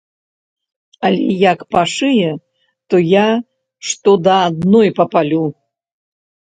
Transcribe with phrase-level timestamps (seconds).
[1.09, 2.31] Але як пашые,
[2.89, 3.27] то я
[3.93, 5.43] што да адной папалю!